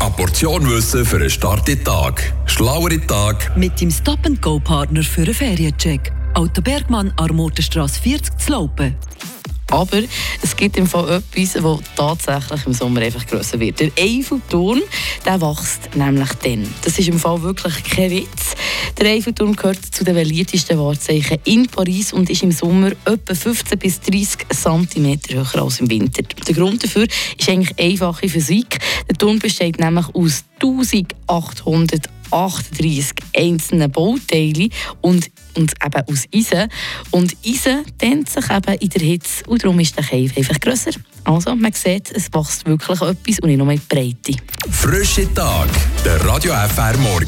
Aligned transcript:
Eine 0.00 0.10
Portion 0.12 0.70
Wissen 0.70 1.04
für 1.04 1.16
einen 1.16 1.28
starken 1.28 1.84
Tag. 1.84 2.32
Schlauere 2.46 2.98
Tag. 3.06 3.54
Mit 3.54 3.78
dem 3.78 3.90
Stop-and-Go-Partner 3.90 5.02
für 5.02 5.22
einen 5.22 5.34
Feriencheck. 5.34 6.10
Auto 6.32 6.62
Bergmann, 6.62 7.12
Armotenstrasse 7.16 8.00
40 8.00 8.38
zu 8.38 8.52
Laupen. 8.52 8.96
Aber 9.70 9.98
es 10.40 10.56
gibt 10.56 10.78
im 10.78 10.86
Fall 10.86 11.22
etwas, 11.34 11.52
das 11.52 11.80
tatsächlich 11.94 12.66
im 12.66 12.72
Sommer 12.72 13.02
einfach 13.02 13.26
grösser 13.26 13.60
wird. 13.60 13.80
Der 13.80 13.90
Eiffelturm 13.98 14.80
der 15.26 15.40
wächst 15.42 15.94
nämlich 15.94 16.32
dann. 16.42 16.66
Das 16.82 16.98
ist 16.98 17.08
im 17.08 17.18
Fall 17.18 17.42
wirklich 17.42 17.84
kein 17.84 18.10
Witz. 18.10 18.54
Der 18.98 19.10
Eiffelturm 19.10 19.54
gehört 19.54 19.84
zu 19.84 20.04
den 20.04 20.14
beliebtesten 20.14 20.78
Wahrzeichen 20.78 21.36
in 21.44 21.66
Paris 21.66 22.14
und 22.14 22.30
ist 22.30 22.42
im 22.42 22.50
Sommer 22.50 22.92
etwa 23.04 23.34
15 23.34 23.78
bis 23.78 24.00
30 24.00 24.46
cm 24.48 25.20
höher 25.28 25.62
als 25.62 25.80
im 25.80 25.90
Winter. 25.90 26.22
Der 26.22 26.54
Grund 26.54 26.82
dafür 26.82 27.06
ist 27.38 27.48
eigentlich 27.48 27.78
einfache 27.78 28.26
Physik. 28.26 28.78
Der 29.06 29.18
Turm 29.18 29.38
besteht 29.38 29.78
nämlich 29.78 30.06
aus 30.14 30.44
1838 30.62 33.16
einzelnen 33.36 33.92
Bauteilen 33.92 34.70
und, 35.02 35.30
und 35.56 35.74
eben 35.84 36.02
aus 36.08 36.24
Eisen. 36.34 36.70
Und 37.10 37.36
Eisen 37.44 37.84
dehnt 38.00 38.30
sich 38.30 38.50
eben 38.50 38.74
in 38.80 38.88
der 38.88 39.02
Hitze 39.02 39.44
und 39.46 39.62
darum 39.62 39.78
ist 39.78 39.94
der 39.94 40.04
Cave 40.04 40.32
einfach 40.34 40.58
grösser. 40.58 40.92
Also 41.24 41.54
man 41.54 41.72
sieht, 41.72 42.10
es 42.12 42.32
wächst 42.32 42.64
wirklich 42.64 43.02
etwas 43.02 43.40
und 43.40 43.48
nicht 43.48 43.58
nur 43.58 43.70
die 43.70 43.78
Breite. 43.86 44.38
Frische 44.70 45.34
Tag. 45.34 45.68
Der 46.02 46.24
Radio 46.24 46.54
FR 46.54 46.96
Morgen. 46.96 47.24